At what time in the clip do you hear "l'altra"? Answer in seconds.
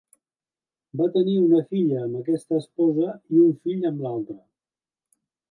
4.09-4.41